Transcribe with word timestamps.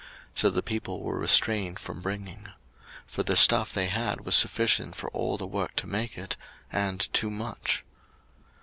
So 0.33 0.49
the 0.49 0.63
people 0.63 1.03
were 1.03 1.19
restrained 1.19 1.77
from 1.77 2.01
bringing. 2.01 2.45
02:036:007 3.05 3.05
For 3.05 3.21
the 3.21 3.35
stuff 3.35 3.71
they 3.71 3.85
had 3.85 4.21
was 4.21 4.35
sufficient 4.35 4.95
for 4.95 5.11
all 5.11 5.37
the 5.37 5.45
work 5.45 5.75
to 5.75 5.85
make 5.85 6.17
it, 6.17 6.35
and 6.71 6.99
too 7.13 7.29
much. 7.29 7.83